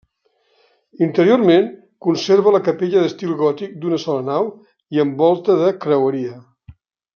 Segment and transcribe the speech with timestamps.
[1.07, 1.67] Interiorment,
[2.05, 4.51] conserva la capella d'estil gòtic d'una sola nau
[4.97, 6.35] i amb volta de creueria.